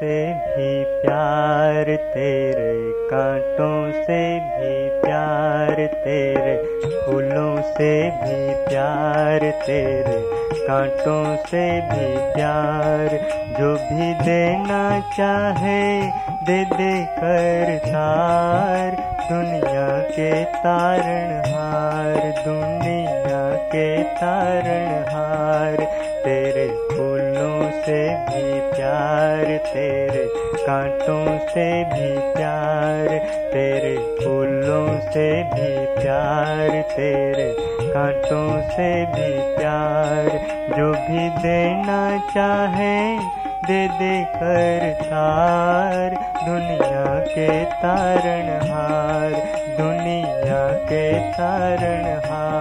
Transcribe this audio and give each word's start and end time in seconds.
से 0.00 0.18
भी 0.34 0.68
प्यार 1.00 1.84
तेरे 2.12 2.70
कांटों 3.08 4.04
से 4.04 4.20
भी 4.44 4.72
प्यार 5.00 5.74
तेरे 6.04 6.54
फूलों 7.04 7.56
से 7.72 7.92
भी 8.20 8.38
प्यार 8.64 9.50
तेरे 9.66 10.16
कांटों 10.66 11.36
से 11.46 11.64
भी 11.90 12.08
प्यार 12.32 13.18
जो 13.58 13.74
भी 13.84 14.12
देना 14.24 14.82
चाहे 15.16 15.84
दे 16.46 16.64
दे 16.74 16.92
कर 17.18 17.78
तार 17.84 19.19
दुनिया 19.30 20.00
के 20.00 20.44
तारण 20.44 21.52
हार, 21.54 22.32
दुनिया 22.48 23.56
के 23.56 24.02
तारण 24.02 25.14
हार। 25.14 25.76
तेरे 26.24 26.68
फूलों 26.68 27.70
से 27.70 28.08
भी 28.08 28.60
प्यार, 28.60 29.44
तेरे 29.44 30.26
कांटों 30.66 31.38
से 31.48 31.84
भी 31.84 32.18
प्यार, 32.18 33.18
तेरे 33.52 33.96
फूलों 33.96 35.00
से 35.12 35.42
भी 35.42 36.02
प्यार, 36.02 36.82
तेरे 36.82 37.56
कांटों 37.94 38.62
से 38.62 39.06
भी 39.06 39.56
प्यार। 39.56 40.26
जो 40.76 40.92
भी 40.92 41.28
देना 41.28 42.18
चाहे 42.34 43.39
दे 43.68 43.78
दे 43.98 44.12
कर 44.34 44.84
तार 45.00 46.14
दुनिया 46.44 47.04
के 47.32 47.48
तारण 47.82 48.48
हार 48.70 49.34
दुनिया 49.80 50.62
के 50.90 51.04
तारण 51.36 52.06
हार 52.26 52.59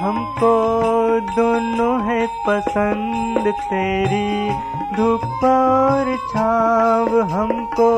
हमको 0.00 0.50
दोनों 1.20 1.94
है 2.02 2.26
पसंद, 2.26 3.48
तेरी 3.48 4.50
धूप 4.96 5.44
और 5.44 6.16
छाव। 6.32 7.20
हमको 7.20 7.90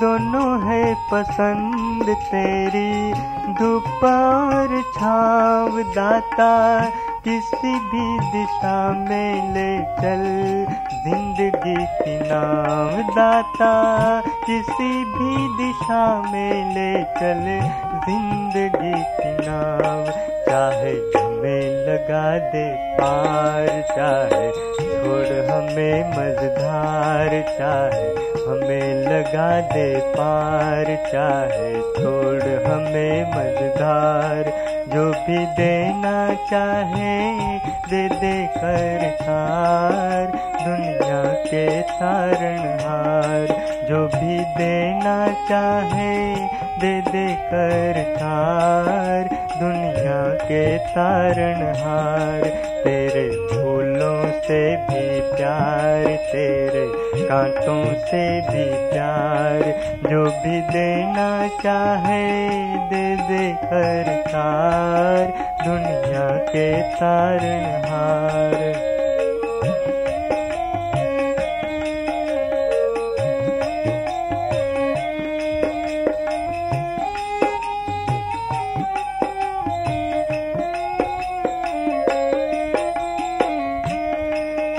दोनों 0.00 0.50
है 0.62 0.94
पसंद, 1.12 2.04
तेरी 2.08 3.12
धूप 3.52 4.04
और 4.04 4.82
छाव। 4.94 5.82
दाता 5.82 6.52
किसी 7.26 7.70
भी 7.90 8.04
दिशा 8.32 8.76
में 8.92 9.54
ले 9.54 9.70
चल। 9.94 10.20
ज़िंदगी 11.06 11.74
की 11.76 12.14
नाम 12.28 13.00
दाता 13.08 13.70
किसी 14.44 14.90
भी 15.04 15.32
दिशा 15.56 16.04
में 16.32 16.74
ले 16.74 16.92
चल। 17.18 17.42
ज़िंदगी 18.06 18.94
की 19.16 19.32
नाम, 19.48 20.04
चाहे 20.46 20.94
हमें 21.16 21.64
लगा 21.88 22.38
दे 22.38 22.66
पार, 23.00 23.66
चाहे 23.90 24.75
छोड़ 24.86 25.50
हमें 25.50 26.10
मझधार 26.10 27.30
चाहे, 27.58 28.08
हमें 28.46 29.04
लगा 29.04 29.60
दे 29.60 29.96
पार 30.16 30.84
चाहे, 31.12 31.72
छोड़ 31.80 32.42
हमें 32.66 33.30
मझधार, 33.30 34.52
जो 34.94 35.10
भी 35.10 35.38
देना 35.56 36.34
चाहे, 36.50 37.16
दे 37.90 38.08
दे 38.08 38.46
कर 38.56 39.10
तार 39.20 40.26
दुनिया 40.66 41.22
के 41.24 41.82
तारण 41.82 42.58
हार, 42.80 43.46
जो 43.88 44.06
भी 44.06 44.38
देना 44.58 45.16
चाहे, 45.48 46.14
दे 46.80 47.00
दे 47.10 47.26
कर 47.50 48.02
तार 48.16 49.28
दुनिया 49.60 50.22
के 50.44 50.78
तारण 50.78 51.62
हार, 51.76 52.40
तेरे 52.84 53.30
फूलों 53.30 53.85
से 54.46 54.60
भी 54.88 55.20
प्यार 55.30 56.04
तेरे 56.32 56.86
कांटों 57.28 57.84
से 58.06 58.24
भी 58.48 58.64
प्यार 58.90 59.62
जो 60.10 60.24
भी 60.42 60.60
देना 60.72 61.26
चाहे 61.62 62.24
दे 62.90 63.06
दे 63.28 63.46
कर 63.64 64.14
तार 64.28 65.32
दुनिया 65.64 66.28
के 66.50 66.70
तारण 66.92 67.66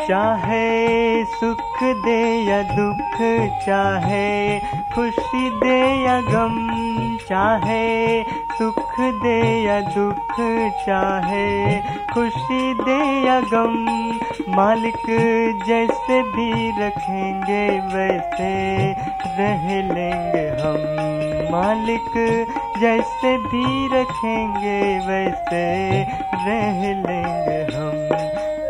चाहे 0.07 1.25
सुख 1.25 1.83
दे 1.83 2.21
या 2.43 2.61
दुख, 2.63 3.17
चाहे 3.65 4.59
खुशी 4.95 5.49
दे 5.49 6.03
या 6.03 6.21
गम, 6.21 6.55
चाहे 7.29 8.23
सुख 8.57 8.99
दे 8.99 9.63
या 9.63 9.81
दुख, 9.81 10.35
चाहे 10.85 11.79
खुशी 12.13 12.73
दे 12.73 13.27
या 13.27 13.39
गम, 13.41 13.75
मालिक 14.55 15.05
जैसे 15.67 16.21
भी 16.23 16.51
रखेंगे 16.81 17.65
वैसे 17.95 18.53
रह 19.37 19.67
लेंगे 19.93 20.47
हम। 20.61 20.81
मालिक 21.51 22.11
जैसे 22.79 23.37
भी 23.37 23.87
रखेंगे 23.87 24.99
वैसे 25.07 25.65
रह 26.33 26.81
लेंगे 26.81 27.75
हम। 27.75 28.07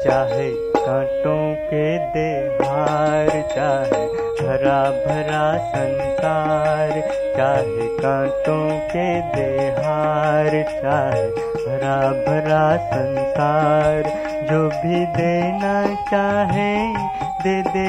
चाहे 0.03 0.66
कांटों 0.87 1.55
के 1.69 1.97
देहार, 2.11 3.29
चाहे 3.55 4.03
हरा 4.39 4.83
भरा 4.91 5.57
संसार, 5.71 6.91
चाहे 7.37 7.87
कांटों 7.97 8.79
के 8.87 9.07
देहार, 9.35 10.49
चाहे 10.81 11.25
हरा 11.65 11.97
भरा 12.27 12.77
संसार, 12.85 14.03
जो 14.51 14.63
भी 14.69 15.05
देना 15.17 15.75
चाहे 16.11 16.71
दे 17.43 17.61
दे 17.61 17.87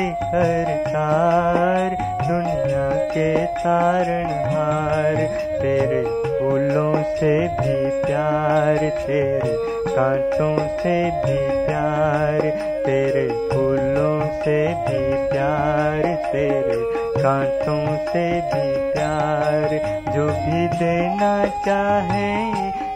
तार, 0.89 1.97
दुनिया 2.29 2.89
के 3.15 3.47
तारण 3.47 4.27
हार 4.53 5.27
तेरे 5.63 6.28
फूलों 6.49 7.03
से 7.03 7.49
भी 7.49 8.03
प्यार, 8.03 8.77
तेरे 8.79 9.57
कांटों 9.97 10.57
से 10.79 11.11
भी 11.11 11.67
प्यार, 11.67 12.41
तेरे 12.87 13.29
फूलों 13.29 14.43
से 14.43 14.69
भी 14.69 15.29
प्यार, 15.29 16.03
तेरे 16.33 16.79
कांटों 17.23 17.97
से 18.07 18.41
भी 18.41 18.93
प्यार। 18.93 19.69
जो 20.17 20.27
भी 20.27 20.79
देना 20.79 21.47
चाहे, 21.67 22.53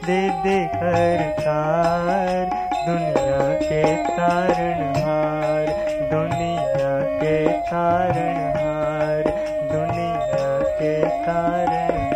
दे 0.06 0.28
दे 0.28 0.66
कर 0.74 1.34
तार 1.40 2.46
दुनिया 2.88 3.54
के 3.54 3.96
तारण 3.96 4.80
हार, 5.02 5.66
दुनिया 6.12 7.00
के 7.20 7.48
तारण 7.48 8.40
हार, 8.56 9.22
दुनिया 9.72 10.58
के 10.58 11.08
तारण 11.08 12.11